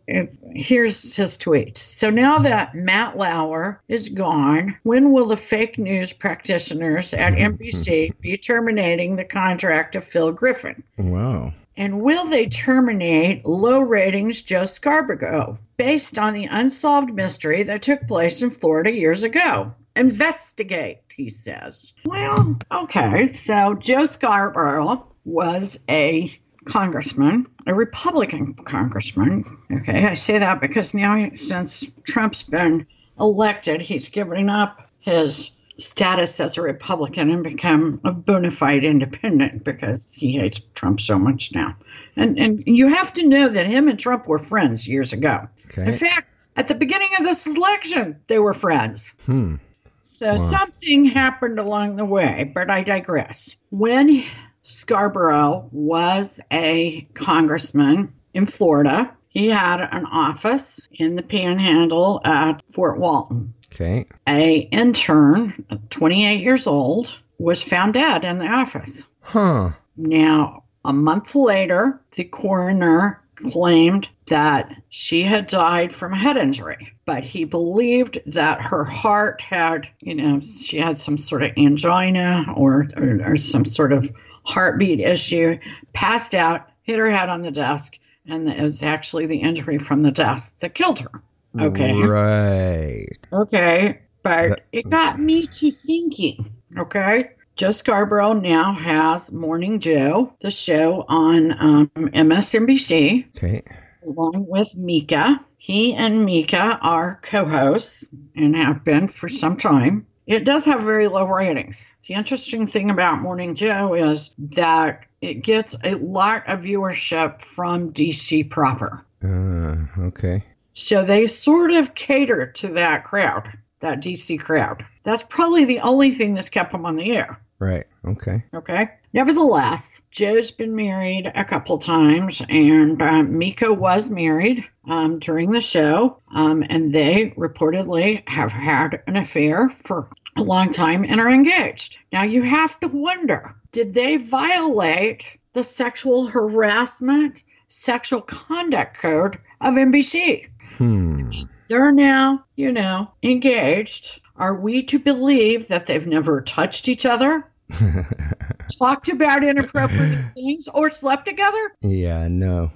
here's 0.55 1.15
his 1.15 1.37
tweet. 1.37 1.77
So 1.77 2.09
now 2.09 2.35
mm-hmm. 2.35 2.45
that 2.45 2.73
Matt 2.73 3.15
Lauer 3.15 3.79
is 3.87 4.09
gone, 4.09 4.75
when 4.81 5.11
will 5.11 5.27
the 5.27 5.37
fake 5.37 5.77
news 5.77 6.13
practitioners 6.13 7.13
at 7.13 7.33
mm-hmm. 7.33 7.57
NBC 7.57 8.19
be 8.19 8.37
terminating 8.37 9.17
the 9.17 9.23
contract 9.23 9.95
of 9.95 10.07
Phil 10.07 10.31
Griffin? 10.31 10.81
Wow. 10.97 11.53
And 11.77 12.01
will 12.01 12.25
they 12.25 12.47
terminate 12.47 13.45
low 13.45 13.81
ratings 13.81 14.41
Joe 14.41 14.65
Scarborough 14.65 15.59
based 15.77 16.17
on 16.17 16.33
the 16.33 16.45
unsolved 16.45 17.13
mystery 17.13 17.61
that 17.63 17.83
took 17.83 18.07
place 18.07 18.41
in 18.41 18.49
Florida 18.49 18.91
years 18.91 19.21
ago? 19.21 19.75
Investigate, 19.95 20.99
he 21.15 21.29
says. 21.29 21.93
Well, 22.05 22.57
okay, 22.71 23.27
so 23.27 23.75
Joe 23.75 24.05
Scarborough 24.05 25.07
was 25.25 25.79
a 25.89 26.31
congressman, 26.65 27.47
a 27.67 27.73
Republican 27.73 28.53
congressman. 28.53 29.57
Okay, 29.71 30.05
I 30.05 30.13
say 30.13 30.39
that 30.39 30.61
because 30.61 30.93
now, 30.93 31.29
since 31.35 31.89
Trump's 32.03 32.43
been 32.43 32.87
elected, 33.19 33.81
he's 33.81 34.09
giving 34.09 34.49
up 34.49 34.89
his 34.99 35.51
status 35.77 36.39
as 36.39 36.57
a 36.57 36.61
Republican 36.61 37.31
and 37.31 37.43
become 37.43 37.99
a 38.03 38.11
bona 38.11 38.51
fide 38.51 38.83
independent 38.83 39.63
because 39.63 40.13
he 40.13 40.33
hates 40.33 40.61
Trump 40.75 40.99
so 40.99 41.17
much 41.17 41.53
now. 41.53 41.75
And 42.15 42.37
and 42.39 42.63
you 42.65 42.87
have 42.87 43.13
to 43.13 43.27
know 43.27 43.47
that 43.47 43.65
him 43.65 43.87
and 43.87 43.97
Trump 43.97 44.27
were 44.27 44.39
friends 44.39 44.87
years 44.87 45.13
ago. 45.13 45.47
Okay. 45.67 45.87
In 45.87 45.97
fact, 45.97 46.27
at 46.55 46.67
the 46.67 46.75
beginning 46.75 47.09
of 47.19 47.25
this 47.25 47.47
election, 47.47 48.19
they 48.27 48.39
were 48.39 48.53
friends. 48.53 49.13
Hmm. 49.25 49.55
So 50.01 50.35
wow. 50.35 50.51
something 50.51 51.05
happened 51.05 51.59
along 51.59 51.95
the 51.95 52.05
way, 52.05 52.51
but 52.53 52.69
I 52.69 52.83
digress. 52.83 53.55
When 53.69 54.23
Scarborough 54.63 55.69
was 55.71 56.39
a 56.51 57.01
congressman 57.13 58.13
in 58.33 58.45
Florida, 58.45 59.11
he 59.29 59.47
had 59.47 59.79
an 59.79 60.05
office 60.05 60.87
in 60.91 61.15
the 61.15 61.23
panhandle 61.23 62.21
at 62.23 62.61
Fort 62.71 62.99
Walton. 62.99 63.53
Okay. 63.73 64.05
A 64.27 64.57
intern, 64.71 65.65
28 65.89 66.41
years 66.41 66.67
old, 66.67 67.17
was 67.37 67.61
found 67.61 67.93
dead 67.93 68.25
in 68.25 68.39
the 68.39 68.47
office. 68.47 69.03
Huh. 69.21 69.71
Now, 69.95 70.63
a 70.83 70.93
month 70.93 71.35
later, 71.35 72.01
the 72.11 72.25
coroner 72.25 73.21
claimed 73.35 74.09
that 74.31 74.73
she 74.87 75.23
had 75.23 75.45
died 75.47 75.93
from 75.93 76.13
a 76.13 76.17
head 76.17 76.37
injury, 76.37 76.93
but 77.03 77.21
he 77.21 77.43
believed 77.43 78.17
that 78.27 78.61
her 78.61 78.85
heart 78.85 79.41
had, 79.41 79.89
you 79.99 80.15
know, 80.15 80.39
she 80.39 80.77
had 80.77 80.97
some 80.97 81.17
sort 81.17 81.43
of 81.43 81.51
angina 81.57 82.45
or, 82.55 82.89
or, 82.95 83.33
or 83.33 83.35
some 83.35 83.65
sort 83.65 83.91
of 83.91 84.09
heartbeat 84.43 85.01
issue, 85.01 85.59
passed 85.91 86.33
out, 86.33 86.69
hit 86.83 86.97
her 86.97 87.11
head 87.11 87.27
on 87.27 87.41
the 87.41 87.51
desk, 87.51 87.99
and 88.25 88.47
it 88.49 88.61
was 88.61 88.83
actually 88.83 89.25
the 89.25 89.35
injury 89.35 89.77
from 89.77 90.01
the 90.01 90.11
desk 90.11 90.53
that 90.59 90.75
killed 90.75 91.01
her. 91.01 91.21
Okay. 91.59 91.93
Right. 91.93 93.27
Okay. 93.33 93.99
But 94.23 94.61
it 94.71 94.89
got 94.89 95.19
me 95.19 95.45
to 95.47 95.71
thinking, 95.71 96.45
okay? 96.77 97.31
Joe 97.57 97.73
Scarborough 97.73 98.33
now 98.33 98.71
has 98.71 99.29
Morning 99.29 99.81
Joe, 99.81 100.33
the 100.39 100.51
show 100.51 101.03
on 101.09 101.51
um, 101.51 101.91
MSNBC. 101.95 103.25
Okay. 103.35 103.61
Along 104.05 104.45
with 104.47 104.75
Mika. 104.75 105.39
He 105.57 105.93
and 105.93 106.25
Mika 106.25 106.79
are 106.81 107.19
co 107.21 107.45
hosts 107.45 108.07
and 108.35 108.55
have 108.55 108.83
been 108.83 109.07
for 109.07 109.29
some 109.29 109.57
time. 109.57 110.07
It 110.27 110.43
does 110.45 110.65
have 110.65 110.81
very 110.81 111.07
low 111.07 111.25
ratings. 111.25 111.95
The 112.07 112.13
interesting 112.13 112.67
thing 112.67 112.89
about 112.89 113.21
Morning 113.21 113.55
Joe 113.55 113.93
is 113.93 114.33
that 114.37 115.05
it 115.21 115.43
gets 115.43 115.75
a 115.83 115.95
lot 115.95 116.47
of 116.47 116.61
viewership 116.61 117.41
from 117.41 117.91
DC 117.91 118.49
proper. 118.49 119.05
Uh, 119.23 120.01
okay. 120.07 120.43
So 120.73 121.03
they 121.03 121.27
sort 121.27 121.71
of 121.71 121.95
cater 121.95 122.47
to 122.53 122.69
that 122.69 123.03
crowd, 123.03 123.51
that 123.81 124.01
DC 124.01 124.39
crowd. 124.39 124.85
That's 125.03 125.23
probably 125.23 125.65
the 125.65 125.79
only 125.79 126.11
thing 126.11 126.33
that's 126.33 126.49
kept 126.49 126.71
them 126.71 126.85
on 126.85 126.95
the 126.95 127.17
air. 127.17 127.39
Right. 127.59 127.85
Okay. 128.03 128.43
Okay. 128.53 128.89
Nevertheless, 129.13 130.01
Joe's 130.09 130.49
been 130.49 130.75
married 130.75 131.31
a 131.35 131.45
couple 131.45 131.77
times, 131.77 132.41
and 132.49 132.99
um, 133.01 133.37
Mika 133.37 133.71
was 133.71 134.09
married 134.09 134.65
um, 134.87 135.19
during 135.19 135.51
the 135.51 135.61
show, 135.61 136.19
um, 136.33 136.63
and 136.69 136.93
they 136.93 137.31
reportedly 137.37 138.27
have 138.27 138.51
had 138.51 139.03
an 139.05 139.17
affair 139.17 139.69
for 139.83 140.09
a 140.35 140.41
long 140.41 140.71
time 140.71 141.05
and 141.07 141.19
are 141.19 141.29
engaged. 141.29 141.99
Now, 142.11 142.23
you 142.23 142.41
have 142.41 142.79
to 142.79 142.87
wonder 142.87 143.55
did 143.71 143.93
they 143.93 144.17
violate 144.17 145.37
the 145.53 145.63
sexual 145.63 146.25
harassment, 146.27 147.43
sexual 147.67 148.21
conduct 148.21 148.99
code 148.99 149.37
of 149.59 149.75
NBC? 149.75 150.47
Hmm. 150.77 151.29
They're 151.67 151.91
now, 151.91 152.45
you 152.55 152.71
know, 152.71 153.11
engaged. 153.23 154.21
Are 154.35 154.55
we 154.55 154.83
to 154.83 154.99
believe 154.99 155.67
that 155.67 155.85
they've 155.85 156.07
never 156.07 156.41
touched 156.41 156.89
each 156.89 157.05
other? 157.05 157.45
talked 158.79 159.09
about 159.09 159.43
inappropriate 159.43 160.25
things 160.35 160.67
or 160.73 160.89
slept 160.89 161.25
together? 161.25 161.71
Yeah, 161.81 162.27
no. 162.27 162.71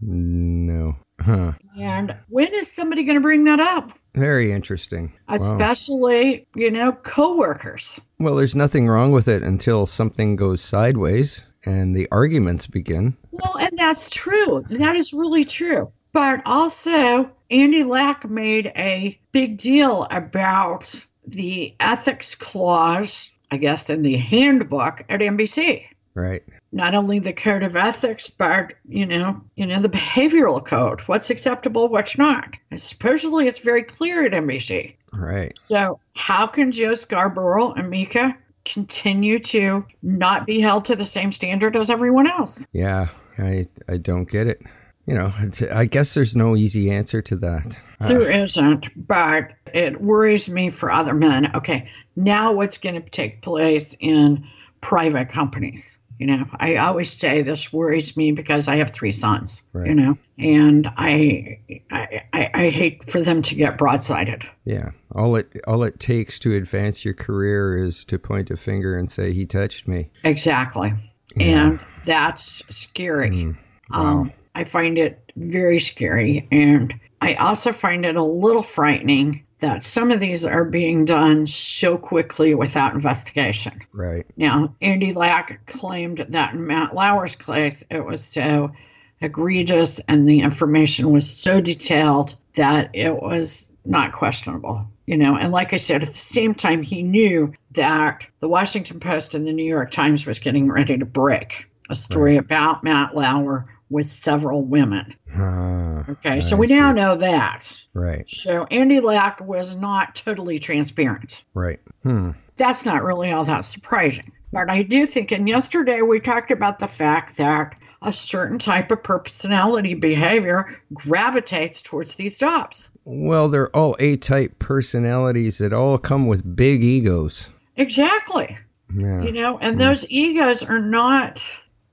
No. 0.00 0.96
Huh. 1.20 1.52
And 1.78 2.16
when 2.28 2.54
is 2.54 2.70
somebody 2.70 3.02
going 3.02 3.16
to 3.16 3.20
bring 3.20 3.44
that 3.44 3.60
up? 3.60 3.92
Very 4.14 4.52
interesting. 4.52 5.12
Especially, 5.28 6.38
wow. 6.38 6.62
you 6.62 6.70
know, 6.70 6.92
coworkers. 6.92 8.00
Well, 8.20 8.36
there's 8.36 8.54
nothing 8.54 8.88
wrong 8.88 9.12
with 9.12 9.26
it 9.28 9.42
until 9.42 9.86
something 9.86 10.36
goes 10.36 10.62
sideways 10.62 11.42
and 11.64 11.94
the 11.94 12.08
arguments 12.12 12.66
begin. 12.66 13.16
Well, 13.30 13.58
and 13.58 13.76
that's 13.76 14.10
true. 14.10 14.64
That 14.70 14.96
is 14.96 15.12
really 15.12 15.44
true. 15.44 15.92
But 16.12 16.40
also, 16.46 17.30
Andy 17.50 17.84
Lack 17.84 18.28
made 18.28 18.72
a 18.76 19.18
big 19.32 19.58
deal 19.58 20.06
about 20.10 20.94
the 21.26 21.74
ethics 21.80 22.34
clause 22.34 23.30
I 23.50 23.56
guess, 23.56 23.90
in 23.90 24.02
the 24.02 24.16
handbook 24.16 25.04
at 25.08 25.20
NBC. 25.20 25.86
Right. 26.14 26.42
Not 26.72 26.94
only 26.94 27.18
the 27.18 27.32
code 27.32 27.62
of 27.62 27.76
ethics, 27.76 28.28
but 28.28 28.74
you 28.88 29.06
know, 29.06 29.40
you 29.56 29.66
know, 29.66 29.80
the 29.80 29.88
behavioral 29.88 30.64
code. 30.64 31.00
What's 31.02 31.30
acceptable, 31.30 31.88
what's 31.88 32.18
not. 32.18 32.56
And 32.70 32.80
supposedly, 32.80 33.46
it's 33.46 33.60
very 33.60 33.82
clear 33.82 34.26
at 34.26 34.32
NBC. 34.32 34.96
Right. 35.12 35.58
So, 35.64 36.00
how 36.14 36.46
can 36.46 36.72
Joe 36.72 36.94
Scarborough 36.94 37.72
and 37.72 37.88
Mika 37.88 38.36
continue 38.64 39.38
to 39.38 39.86
not 40.02 40.46
be 40.46 40.60
held 40.60 40.84
to 40.86 40.96
the 40.96 41.04
same 41.04 41.32
standard 41.32 41.76
as 41.76 41.88
everyone 41.88 42.26
else? 42.26 42.66
Yeah, 42.72 43.08
I 43.38 43.68
I 43.88 43.96
don't 43.96 44.28
get 44.28 44.46
it 44.46 44.60
you 45.08 45.14
know, 45.14 45.32
I 45.72 45.86
guess 45.86 46.12
there's 46.12 46.36
no 46.36 46.54
easy 46.54 46.90
answer 46.90 47.22
to 47.22 47.36
that. 47.36 47.80
There 48.00 48.46
not 48.56 48.88
but 48.96 49.54
it 49.74 50.00
worries 50.00 50.48
me 50.48 50.70
for 50.70 50.90
other 50.90 51.14
men. 51.14 51.50
Okay, 51.54 51.88
now 52.16 52.52
what's 52.52 52.78
going 52.78 52.94
to 52.94 53.10
take 53.10 53.42
place 53.42 53.96
in 53.98 54.46
private 54.80 55.28
companies? 55.30 55.98
You 56.18 56.26
know, 56.26 56.46
I 56.56 56.76
always 56.76 57.12
say 57.12 57.42
this 57.42 57.72
worries 57.72 58.16
me 58.16 58.32
because 58.32 58.66
I 58.66 58.76
have 58.76 58.90
three 58.90 59.12
sons. 59.12 59.62
Right. 59.72 59.88
You 59.88 59.94
know, 59.94 60.18
and 60.36 60.88
I, 60.96 61.60
I, 61.92 62.22
I, 62.32 62.50
I 62.54 62.68
hate 62.70 63.04
for 63.04 63.20
them 63.20 63.40
to 63.42 63.54
get 63.54 63.78
broadsided. 63.78 64.44
Yeah, 64.64 64.90
all 65.14 65.36
it 65.36 65.48
all 65.66 65.84
it 65.84 66.00
takes 66.00 66.38
to 66.40 66.54
advance 66.54 67.04
your 67.04 67.14
career 67.14 67.76
is 67.76 68.04
to 68.06 68.18
point 68.18 68.50
a 68.50 68.56
finger 68.56 68.96
and 68.96 69.10
say 69.10 69.32
he 69.32 69.46
touched 69.46 69.86
me. 69.86 70.10
Exactly, 70.24 70.92
yeah. 71.36 71.66
and 71.66 71.80
that's 72.04 72.62
scary. 72.68 73.30
Mm. 73.30 73.58
Wow. 73.90 74.00
Um, 74.00 74.32
I 74.58 74.64
find 74.64 74.98
it 74.98 75.32
very 75.36 75.78
scary. 75.78 76.48
And 76.50 76.92
I 77.20 77.34
also 77.34 77.72
find 77.72 78.04
it 78.06 78.16
a 78.16 78.22
little 78.22 78.62
frightening 78.62 79.44
that 79.60 79.82
some 79.82 80.12
of 80.12 80.20
these 80.20 80.44
are 80.44 80.64
being 80.64 81.04
done 81.04 81.46
so 81.46 81.98
quickly 81.98 82.54
without 82.54 82.94
investigation. 82.94 83.78
Right. 83.92 84.24
Now, 84.36 84.74
Andy 84.80 85.12
Lack 85.12 85.66
claimed 85.66 86.24
that 86.28 86.54
in 86.54 86.64
Matt 86.66 86.94
Lauer's 86.94 87.34
case, 87.34 87.84
it 87.90 88.04
was 88.04 88.24
so 88.24 88.72
egregious 89.20 90.00
and 90.06 90.28
the 90.28 90.40
information 90.40 91.10
was 91.10 91.28
so 91.28 91.60
detailed 91.60 92.36
that 92.54 92.90
it 92.94 93.20
was 93.20 93.68
not 93.84 94.12
questionable. 94.12 94.86
You 95.06 95.16
know, 95.16 95.36
and 95.36 95.50
like 95.50 95.72
I 95.72 95.78
said, 95.78 96.02
at 96.02 96.08
the 96.10 96.14
same 96.14 96.54
time, 96.54 96.82
he 96.82 97.02
knew 97.02 97.54
that 97.72 98.26
the 98.40 98.48
Washington 98.48 99.00
Post 99.00 99.34
and 99.34 99.46
the 99.46 99.52
New 99.52 99.64
York 99.64 99.90
Times 99.90 100.26
was 100.26 100.38
getting 100.38 100.70
ready 100.70 100.98
to 100.98 101.06
break 101.06 101.66
a 101.88 101.96
story 101.96 102.32
Right. 102.32 102.40
about 102.40 102.84
Matt 102.84 103.16
Lauer 103.16 103.66
with 103.90 104.10
several 104.10 104.64
women. 104.64 105.14
Ah, 105.34 106.04
Okay, 106.08 106.40
so 106.40 106.56
I 106.56 106.58
we 106.58 106.66
now 106.68 106.92
know 106.92 107.16
that. 107.16 107.70
Right, 107.94 108.28
So 108.28 108.66
Andy 108.70 109.00
Lack 109.00 109.40
was 109.40 109.74
not 109.76 110.14
totally 110.14 110.58
transparent. 110.58 111.44
right. 111.54 111.80
Hmm. 112.02 112.30
That's 112.56 112.84
not 112.84 113.04
really 113.04 113.30
all 113.30 113.44
that 113.44 113.64
surprising. 113.64 114.32
But 114.52 114.68
I 114.70 114.82
do 114.82 115.06
think, 115.06 115.30
and 115.30 115.48
yesterday 115.48 116.02
we 116.02 116.18
talked 116.18 116.50
about 116.50 116.80
the 116.80 116.88
fact 116.88 117.36
that 117.36 117.76
a 118.02 118.12
certain 118.12 118.58
type 118.58 118.90
of 118.90 119.02
personality 119.02 119.94
behavior 119.94 120.76
gravitates 120.92 121.82
towards 121.82 122.14
these 122.14 122.36
jobs. 122.38 122.90
Well, 123.04 123.48
they're 123.48 123.74
all 123.76 123.94
A-type 124.00 124.58
personalities 124.58 125.58
that 125.58 125.72
all 125.72 125.98
come 125.98 126.26
with 126.26 126.56
big 126.56 126.82
egos. 126.82 127.50
Exactly. 127.76 128.58
Yeah. 128.94 129.22
You 129.22 129.32
know, 129.32 129.58
and 129.58 129.80
those 129.80 130.04
egos 130.08 130.62
are 130.62 130.80
not 130.80 131.40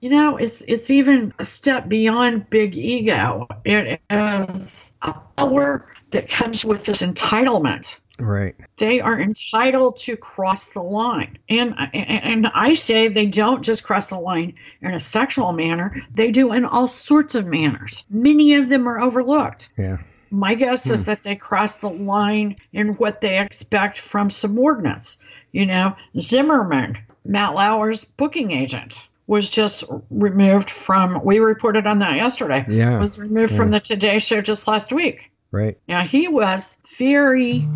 you 0.05 0.11
know, 0.11 0.37
it's 0.37 0.61
it's 0.67 0.91
even 0.91 1.33
a 1.39 1.45
step 1.45 1.89
beyond 1.89 2.47
big 2.51 2.77
ego. 2.77 3.47
It 3.63 3.99
is 4.11 4.91
a 5.01 5.13
power 5.35 5.87
that 6.11 6.29
comes 6.29 6.63
with 6.63 6.85
this 6.85 7.01
entitlement. 7.01 7.99
Right. 8.19 8.55
They 8.77 9.01
are 9.01 9.19
entitled 9.19 9.97
to 10.01 10.15
cross 10.15 10.67
the 10.67 10.83
line. 10.83 11.39
And 11.49 11.73
and 11.95 12.45
I 12.53 12.75
say 12.75 13.07
they 13.07 13.25
don't 13.25 13.63
just 13.63 13.83
cross 13.83 14.05
the 14.05 14.19
line 14.19 14.53
in 14.83 14.93
a 14.93 14.99
sexual 14.99 15.53
manner, 15.53 15.99
they 16.13 16.29
do 16.29 16.53
in 16.53 16.65
all 16.65 16.87
sorts 16.87 17.33
of 17.33 17.47
manners. 17.47 18.03
Many 18.11 18.53
of 18.53 18.69
them 18.69 18.87
are 18.87 19.01
overlooked. 19.01 19.71
Yeah. 19.75 19.97
My 20.29 20.53
guess 20.53 20.87
is 20.87 21.01
hmm. 21.01 21.05
that 21.07 21.23
they 21.23 21.35
cross 21.35 21.77
the 21.77 21.89
line 21.89 22.57
in 22.73 22.89
what 22.97 23.21
they 23.21 23.39
expect 23.39 23.97
from 23.97 24.29
subordinates. 24.29 25.17
You 25.51 25.65
know, 25.65 25.95
Zimmerman, 26.19 26.99
Matt 27.23 27.55
Lauer's 27.55 28.05
booking 28.05 28.51
agent, 28.51 29.07
was 29.27 29.49
just 29.49 29.83
removed 30.09 30.69
from. 30.69 31.23
We 31.23 31.39
reported 31.39 31.87
on 31.87 31.99
that 31.99 32.15
yesterday. 32.15 32.65
Yeah. 32.67 32.99
Was 32.99 33.17
removed 33.17 33.55
from 33.55 33.71
the 33.71 33.79
Today 33.79 34.19
Show 34.19 34.41
just 34.41 34.67
last 34.67 34.91
week. 34.91 35.31
Right. 35.51 35.77
Now 35.87 36.01
he 36.01 36.27
was 36.27 36.77
very 36.97 37.67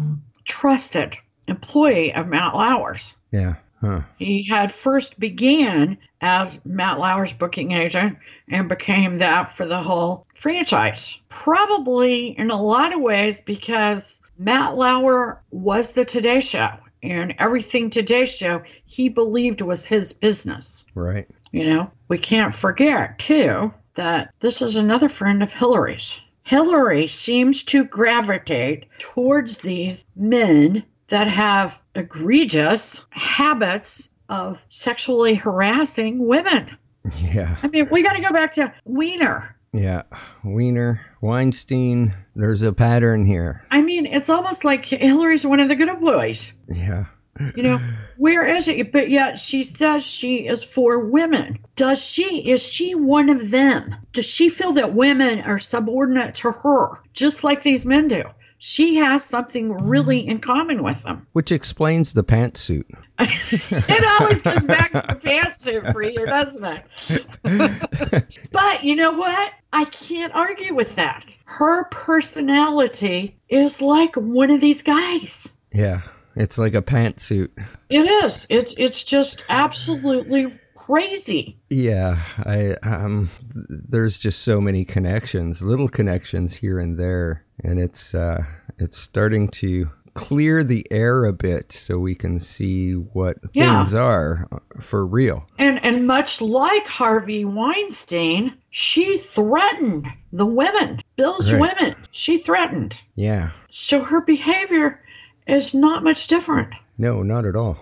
trusted 0.46 1.18
employee 1.48 2.14
of 2.14 2.28
Matt 2.28 2.56
Lauer's. 2.56 3.16
Yeah. 3.32 3.56
Huh. 3.82 4.02
He 4.18 4.44
had 4.44 4.74
first 4.74 5.18
began 5.20 5.98
as 6.20 6.60
Matt 6.66 7.00
Lauer's 7.00 7.32
booking 7.32 7.72
agent 7.72 8.18
and 8.50 8.68
became 8.68 9.20
that 9.20 9.56
for 9.56 9.66
the 9.66 9.78
whole 9.78 10.26
franchise. 10.36 11.18
Probably 11.30 12.28
in 12.38 12.52
a 12.52 12.62
lot 12.62 12.94
of 12.94 13.00
ways 13.00 13.40
because 13.40 14.20
Matt 14.38 14.76
Lauer 14.76 15.42
was 15.52 15.94
the 15.94 16.04
Today 16.04 16.42
Show 16.42 16.70
and 17.02 17.36
everything 17.40 17.90
Today 17.90 18.26
Show 18.26 18.64
he 18.86 19.08
believed 19.08 19.62
was 19.62 19.86
his 19.88 20.12
business. 20.12 20.86
Right. 20.94 21.28
You 21.52 21.66
know, 21.66 21.92
we 22.08 22.18
can't 22.18 22.54
forget, 22.54 23.20
too, 23.20 23.74
that 23.96 24.34
this 24.40 24.62
is 24.62 24.76
another 24.76 25.10
friend 25.10 25.42
of 25.42 25.52
Hillary's. 25.52 26.22
Hillary 26.44 27.08
seems 27.08 27.64
to 27.64 27.84
gravitate 27.84 28.86
towards 28.98 29.60
these 29.60 30.06
men 30.16 30.84
that 31.10 31.28
have 31.28 31.78
egregious 31.96 33.02
habits 33.10 34.10
of 34.30 34.64
sexually 34.70 35.36
harassing 35.36 36.28
women. 36.28 36.78
Yeah. 37.18 37.58
I 37.64 37.68
mean, 37.68 37.88
we 37.92 38.04
got 38.04 38.16
to 38.16 38.22
go 38.22 38.32
back 38.32 38.54
to 38.54 38.74
Weiner. 38.86 39.56
Yeah. 39.74 40.04
Weiner, 40.44 41.06
Weinstein. 41.22 42.14
There's 42.36 42.62
a 42.62 42.74
pattern 42.74 43.26
here. 43.26 43.64
I 43.72 43.82
mean, 43.82 44.06
it's 44.06 44.30
almost 44.30 44.64
like 44.64 44.86
Hillary's 44.86 45.46
one 45.46 45.60
of 45.60 45.68
the 45.68 45.76
good 45.76 46.00
boys. 46.00 46.54
Yeah. 46.68 47.06
You 47.56 47.64
know, 47.64 47.80
where 48.18 48.46
is 48.46 48.68
it? 48.68 48.92
But 48.92 49.10
yet 49.10 49.40
she 49.40 49.64
says 49.64 50.04
she 50.04 50.48
is 50.48 50.64
for 50.64 51.00
women. 51.00 51.60
Does 51.76 52.04
she? 52.04 52.50
Is 52.50 52.62
she 52.62 52.96
one 52.96 53.30
of 53.30 53.50
them? 53.50 53.96
Does 54.12 54.26
she 54.26 54.50
feel 54.50 54.74
that 54.74 54.94
women 54.94 55.42
are 55.42 55.60
subordinate 55.60 56.36
to 56.36 56.52
her, 56.52 57.02
just 57.14 57.44
like 57.44 57.62
these 57.62 57.86
men 57.86 58.08
do? 58.08 58.24
She 58.62 58.96
has 58.96 59.24
something 59.24 59.72
really 59.72 60.28
in 60.28 60.40
common 60.40 60.84
with 60.84 61.04
them. 61.04 61.26
Which 61.32 61.50
explains 61.50 62.12
the 62.12 62.26
pantsuit. 62.26 62.84
it 63.20 64.20
always 64.20 64.42
goes 64.42 64.64
back 64.66 64.92
to 64.92 65.02
the 65.08 65.16
pantsuit 65.16 65.94
for 65.94 66.02
you, 66.02 66.26
doesn't 66.26 66.66
it? 66.66 68.26
but 68.52 68.84
you 68.84 68.98
know 68.98 69.14
what? 69.14 69.54
I 69.72 69.86
can't 69.86 70.36
argue 70.36 70.76
with 70.76 70.98
that. 70.98 71.38
Her 71.46 71.86
personality 71.86 73.38
is 73.48 73.82
like 73.82 74.16
one 74.16 74.52
of 74.52 74.60
these 74.60 74.82
guys. 74.82 75.48
Yeah. 75.72 76.02
It's 76.40 76.58
like 76.58 76.74
a 76.74 76.82
pantsuit. 76.82 77.50
It 77.90 78.06
is. 78.24 78.48
It's 78.50 78.74
it's 78.78 79.04
just 79.04 79.44
absolutely 79.50 80.58
crazy. 80.74 81.58
Yeah, 81.70 82.24
I 82.46 82.72
um 82.84 83.30
th- 83.54 83.66
there's 83.70 84.18
just 84.18 84.42
so 84.44 84.60
many 84.62 84.86
connections, 84.86 85.62
little 85.62 85.90
connections 85.90 86.56
here 86.56 86.80
and 86.80 86.98
there, 86.98 87.44
and 87.64 87.78
it's 87.80 88.16
uh 88.16 88.44
it's 88.78 88.98
starting 88.98 89.50
to 89.50 89.90
clear 90.14 90.64
the 90.64 90.86
air 90.92 91.26
a 91.26 91.34
bit 91.34 91.72
so 91.72 92.00
we 92.00 92.16
can 92.16 92.40
see 92.40 92.94
what 92.94 93.38
Yeah. 93.54 93.78
things 93.84 93.94
are 93.94 94.48
for 94.80 95.06
real. 95.06 95.46
And 95.60 95.84
and 95.84 96.08
much 96.08 96.42
like 96.42 96.88
Harvey 96.88 97.44
Weinstein, 97.46 98.54
she 98.70 99.18
threatened 99.18 100.08
the 100.32 100.46
women, 100.46 101.02
Bill's 101.18 101.52
Right. 101.52 101.62
women. 101.80 101.96
She 102.12 102.38
threatened. 102.38 103.02
Yeah. 103.16 103.52
So 103.70 104.02
her 104.04 104.22
behavior 104.22 105.02
is 105.50 105.74
not 105.74 106.04
much 106.04 106.28
different. 106.28 106.74
No, 106.98 107.24
not 107.24 107.46
at 107.46 107.56
all. 107.56 107.78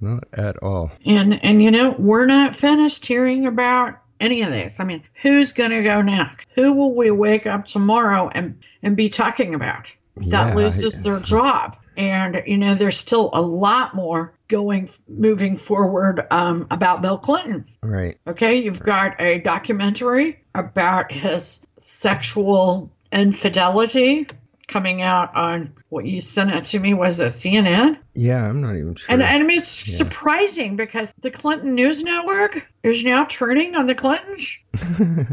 Not 0.00 0.24
at 0.32 0.62
all. 0.62 0.92
And 1.04 1.42
and 1.44 1.62
you 1.62 1.70
know, 1.70 1.94
we're 1.98 2.26
not 2.26 2.54
finished 2.54 3.06
hearing 3.06 3.46
about 3.46 3.98
any 4.20 4.42
of 4.42 4.50
this. 4.50 4.78
I 4.80 4.84
mean, 4.84 5.02
who's 5.22 5.52
gonna 5.52 5.82
go 5.82 6.02
next? 6.02 6.48
Who 6.54 6.72
will 6.72 6.94
we 6.94 7.10
wake 7.10 7.46
up 7.46 7.66
tomorrow 7.66 8.28
and 8.28 8.62
and 8.82 8.96
be 8.96 9.08
talking 9.08 9.54
about? 9.54 9.94
Yeah, 10.18 10.44
That 10.44 10.56
loses 10.56 11.02
their 11.02 11.20
job. 11.34 11.76
And 11.96 12.42
you 12.46 12.58
know, 12.58 12.74
there's 12.74 12.96
still 12.96 13.30
a 13.32 13.40
lot 13.40 13.94
more 13.94 14.34
going 14.48 14.90
moving 15.08 15.56
forward 15.56 16.26
um, 16.30 16.66
about 16.70 17.00
Bill 17.02 17.18
Clinton. 17.18 17.64
Right. 17.82 18.18
Okay, 18.26 18.56
you've 18.56 18.82
got 18.82 19.20
a 19.20 19.40
documentary 19.40 20.40
about 20.54 21.10
his 21.10 21.60
sexual 21.78 22.92
infidelity 23.12 24.28
coming 24.68 25.00
out 25.02 25.34
on 25.36 25.72
what 25.90 26.06
you 26.06 26.20
sent 26.20 26.50
it 26.50 26.64
to 26.64 26.78
me 26.78 26.92
was 26.94 27.20
a 27.20 27.26
CNN? 27.26 27.98
Yeah, 28.14 28.44
I'm 28.48 28.60
not 28.60 28.76
even 28.76 28.94
sure. 28.96 29.12
And, 29.12 29.22
and 29.22 29.42
I 29.42 29.46
mean, 29.46 29.58
it's 29.58 29.88
Yeah. 29.88 29.96
surprising 29.98 30.76
because 30.76 31.14
the 31.20 31.30
Clinton 31.30 31.74
News 31.74 32.02
Network 32.02 32.66
is 32.82 33.04
now 33.04 33.24
turning 33.26 33.76
on 33.76 33.86
the 33.86 33.94
Clintons. 33.94 34.58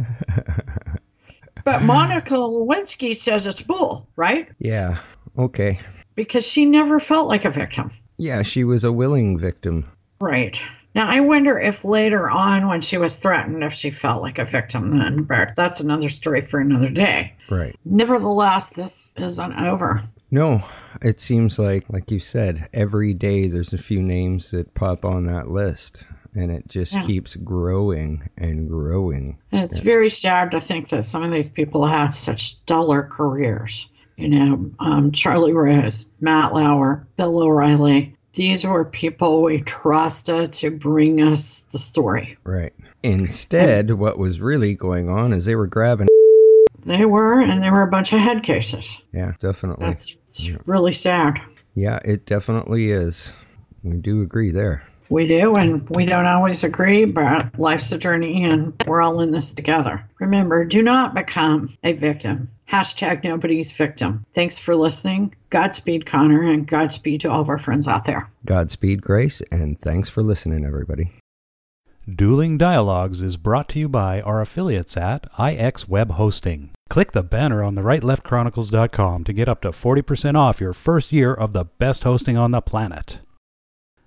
but 1.65 1.81
Monica 1.83 2.33
Lewinsky 2.35 3.15
says 3.15 3.47
it's 3.47 3.61
bull, 3.61 4.07
right? 4.15 4.49
yeah. 4.59 4.97
Okay. 5.37 5.79
Because 6.15 6.45
she 6.45 6.65
never 6.65 6.99
felt 6.99 7.27
like 7.27 7.43
a 7.43 7.49
victim. 7.49 7.89
Yeah, 8.17 8.43
she 8.43 8.63
was 8.63 8.83
a 8.83 8.91
willing 8.91 9.39
victim. 9.39 9.89
Right. 10.21 10.61
Now, 10.95 11.07
I 11.09 11.21
wonder 11.21 11.59
if 11.59 11.83
later 11.83 12.29
on, 12.29 12.67
when 12.67 12.81
she 12.81 12.97
was 12.97 13.15
threatened, 13.15 13.63
if 13.63 13.73
she 13.73 13.89
felt 13.89 14.21
like 14.21 14.37
a 14.37 14.45
victim 14.45 14.97
then, 14.97 15.23
but 15.23 15.55
that's 15.55 15.79
another 15.79 16.09
story 16.09 16.41
for 16.41 16.59
another 16.59 16.89
day. 16.89 17.33
Right. 17.49 17.75
Nevertheless, 17.83 18.69
this 18.69 19.11
isn't 19.17 19.53
over. 19.59 20.01
No, 20.29 20.61
it 21.01 21.19
seems 21.19 21.57
like, 21.57 21.85
like 21.89 22.11
you 22.11 22.19
said, 22.19 22.69
every 22.73 23.13
day 23.13 23.47
there's 23.47 23.73
a 23.73 23.77
few 23.77 24.01
names 24.01 24.51
that 24.51 24.73
pop 24.75 25.03
on 25.05 25.25
that 25.25 25.49
list, 25.49 26.05
and 26.35 26.51
it 26.51 26.67
just 26.67 26.93
Yeah. 26.93 27.01
keeps 27.01 27.35
growing 27.35 28.29
and 28.37 28.67
growing. 28.69 29.37
And 29.51 29.63
it's 29.63 29.79
very 29.79 30.09
sad 30.09 30.51
to 30.51 30.59
think 30.61 30.89
that 30.89 31.05
some 31.05 31.23
of 31.23 31.31
these 31.31 31.49
people 31.49 31.85
had 31.87 32.09
such 32.09 32.51
stellar 32.55 33.03
careers. 33.03 33.87
You 34.17 34.29
know, 34.29 34.71
um, 34.79 35.11
Charlie 35.11 35.53
Rose, 35.53 36.05
Matt 36.21 36.53
Lauer, 36.53 37.07
Bill 37.17 37.41
O'Reilly. 37.41 38.15
These 38.33 38.65
were 38.65 38.85
people 38.85 39.43
we 39.43 39.61
trusted 39.61 40.53
to 40.53 40.71
bring 40.71 41.21
us 41.21 41.65
the 41.71 41.77
story. 41.77 42.37
Right. 42.43 42.73
Instead, 43.03 43.91
what 43.91 44.17
was 44.17 44.41
really 44.41 44.73
going 44.73 45.07
on 45.07 45.33
is 45.33 45.45
they 45.45 45.55
were 45.55 45.67
grabbing. 45.67 46.07
They 46.85 47.05
were, 47.05 47.39
and 47.39 47.61
they 47.61 47.69
were 47.69 47.83
a 47.83 47.91
bunch 47.91 48.11
of 48.11 48.19
head 48.19 48.43
cases. 48.43 48.97
Yeah, 49.13 49.33
definitely. 49.39 49.85
That's 49.85 50.17
it's 50.29 50.49
really 50.65 50.93
sad. 50.93 51.39
Yeah, 51.75 51.99
it 52.03 52.25
definitely 52.25 52.91
is. 52.91 53.33
We 53.83 53.97
do 53.97 54.21
agree 54.21 54.51
there. 54.51 54.83
We 55.09 55.27
do, 55.27 55.55
and 55.55 55.87
we 55.89 56.05
don't 56.05 56.25
always 56.25 56.63
agree, 56.63 57.05
but 57.05 57.59
life's 57.59 57.91
a 57.91 57.97
journey, 57.99 58.45
and 58.45 58.73
we're 58.87 59.01
all 59.01 59.21
in 59.21 59.31
this 59.31 59.53
together. 59.53 60.03
Remember, 60.19 60.65
do 60.65 60.81
not 60.81 61.13
become 61.13 61.69
a 61.83 61.93
victim. 61.93 62.49
Hashtag 62.71 63.23
nobody's 63.23 63.71
victim. 63.71 64.25
Thanks 64.33 64.57
for 64.57 64.75
listening. 64.75 65.35
Godspeed, 65.49 66.05
Connor, 66.05 66.43
and 66.43 66.67
Godspeed 66.67 67.21
to 67.21 67.31
all 67.31 67.41
of 67.41 67.49
our 67.49 67.59
friends 67.59 67.87
out 67.87 68.05
there. 68.05 68.27
Godspeed, 68.45 69.01
Grace, 69.01 69.41
and 69.51 69.79
thanks 69.79 70.09
for 70.09 70.23
listening, 70.23 70.65
everybody. 70.65 71.11
Dueling 72.09 72.57
Dialogues 72.57 73.21
is 73.21 73.37
brought 73.37 73.69
to 73.69 73.79
you 73.79 73.87
by 73.87 74.19
our 74.21 74.41
affiliates 74.41 74.97
at 74.97 75.25
IX 75.39 75.87
Web 75.87 76.11
Hosting. 76.11 76.71
Click 76.89 77.13
the 77.13 77.23
banner 77.23 77.63
on 77.63 77.75
the 77.75 77.81
rightleftchronicles.com 77.81 79.23
to 79.23 79.33
get 79.33 79.47
up 79.47 79.61
to 79.61 79.69
40% 79.69 80.35
off 80.35 80.59
your 80.59 80.73
first 80.73 81.13
year 81.13 81.33
of 81.33 81.53
the 81.53 81.65
best 81.65 82.03
hosting 82.03 82.37
on 82.37 82.51
the 82.51 82.61
planet. 82.61 83.19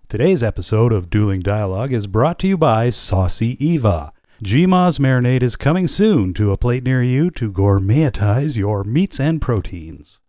Today's 0.08 0.42
episode 0.42 0.92
of 0.92 1.08
Dueling 1.08 1.40
Dialogue 1.40 1.92
is 1.92 2.06
brought 2.06 2.38
to 2.40 2.46
you 2.46 2.56
by 2.56 2.90
Saucy 2.90 3.56
Eva 3.66 4.12
GMA's 4.44 4.99
marinade 4.99 5.42
is 5.42 5.57
coming 5.57 5.87
soon 5.87 6.35
to 6.35 6.53
a 6.53 6.59
plate 6.59 6.85
near 6.85 7.03
you 7.03 7.31
to 7.31 7.51
gourmetize 7.51 8.55
your 8.55 8.85
meats 8.85 9.18
and 9.18 9.40
proteins. 9.40 10.20